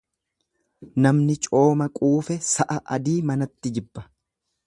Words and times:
Namni 1.05 1.35
cooma 1.47 1.87
quufe 1.99 2.39
sa'a 2.53 2.77
adii 2.97 3.19
manatti 3.33 3.75
jibba. 3.77 4.09